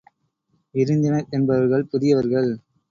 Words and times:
விருந்தினர் 0.75 1.29
என்பவர்கள் 1.29 1.89
புதியவர்கள். 1.91 2.51